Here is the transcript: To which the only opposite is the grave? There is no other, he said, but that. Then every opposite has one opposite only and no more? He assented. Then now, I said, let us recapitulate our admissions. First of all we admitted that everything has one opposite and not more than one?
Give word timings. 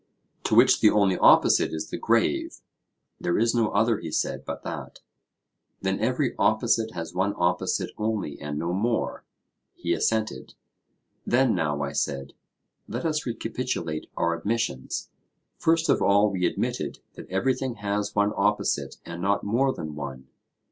To 0.45 0.55
which 0.55 0.79
the 0.79 0.89
only 0.89 1.15
opposite 1.15 1.71
is 1.71 1.91
the 1.91 1.97
grave? 1.99 2.61
There 3.19 3.37
is 3.37 3.53
no 3.53 3.69
other, 3.69 3.99
he 3.99 4.09
said, 4.11 4.45
but 4.45 4.63
that. 4.63 5.01
Then 5.83 5.99
every 5.99 6.33
opposite 6.39 6.93
has 6.93 7.13
one 7.13 7.35
opposite 7.37 7.91
only 7.99 8.39
and 8.39 8.57
no 8.57 8.73
more? 8.73 9.25
He 9.75 9.93
assented. 9.93 10.55
Then 11.23 11.53
now, 11.53 11.83
I 11.83 11.91
said, 11.91 12.33
let 12.87 13.05
us 13.05 13.27
recapitulate 13.27 14.07
our 14.17 14.35
admissions. 14.35 15.11
First 15.59 15.87
of 15.87 16.01
all 16.01 16.31
we 16.31 16.47
admitted 16.47 16.97
that 17.13 17.29
everything 17.29 17.75
has 17.75 18.15
one 18.15 18.31
opposite 18.35 18.95
and 19.05 19.21
not 19.21 19.43
more 19.43 19.71
than 19.71 19.93
one? 19.93 20.29